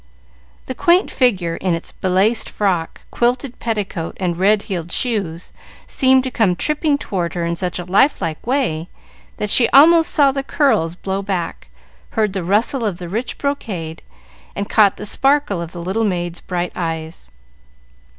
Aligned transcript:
The 0.65 0.73
quaint 0.73 1.11
figure, 1.11 1.57
in 1.57 1.75
its 1.75 1.91
belaced 1.91 2.49
frock, 2.49 3.01
quilted 3.11 3.59
petticoat, 3.59 4.17
and 4.19 4.35
red 4.35 4.63
heeled 4.63 4.91
shoes, 4.91 5.53
seemed 5.85 6.23
to 6.23 6.31
come 6.31 6.55
tripping 6.55 6.97
toward 6.97 7.35
her 7.35 7.45
in 7.45 7.55
such 7.55 7.77
a 7.77 7.85
life 7.85 8.19
like 8.19 8.47
way, 8.47 8.89
that 9.37 9.51
she 9.51 9.69
almost 9.69 10.09
saw 10.09 10.31
the 10.31 10.41
curls 10.41 10.95
blow 10.95 11.21
back, 11.21 11.67
heard 12.17 12.33
the 12.33 12.43
rustle 12.43 12.83
of 12.83 12.97
the 12.97 13.09
rich 13.09 13.37
brocade, 13.37 14.01
and 14.55 14.67
caught 14.71 14.97
the 14.97 15.05
sparkle 15.05 15.61
of 15.61 15.71
the 15.71 15.83
little 15.83 16.03
maid's 16.03 16.39
bright 16.41 16.71
eyes. 16.75 17.29